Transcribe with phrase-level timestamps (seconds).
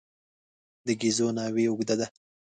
[0.85, 2.07] د ګېزو ناوې اوږده ده.